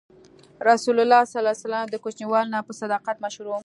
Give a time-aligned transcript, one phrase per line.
[0.69, 3.55] رسول الله ﷺ د کوچنیوالي نه په صداقت مشهور و.